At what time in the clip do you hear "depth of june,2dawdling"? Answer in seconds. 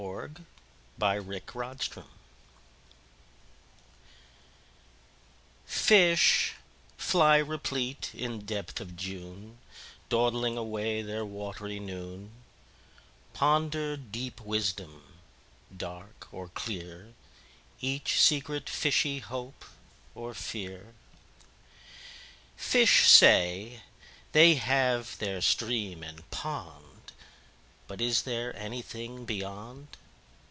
8.39-10.57